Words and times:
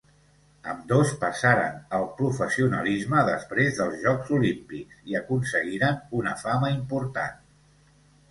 Ambdós 0.69 1.09
passaren 1.23 1.75
al 1.97 2.05
professionalisme 2.21 3.25
després 3.27 3.77
dels 3.81 4.01
Jocs 4.05 4.33
Olímpics 4.39 5.03
i 5.11 5.17
aconseguiren 5.21 5.99
una 6.21 6.33
fama 6.45 6.75
important. 6.79 7.37